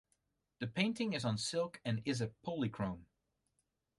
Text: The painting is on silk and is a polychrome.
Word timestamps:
The 0.57 0.65
painting 0.65 1.13
is 1.13 1.23
on 1.25 1.37
silk 1.37 1.79
and 1.85 2.01
is 2.05 2.21
a 2.21 2.29
polychrome. 2.43 3.05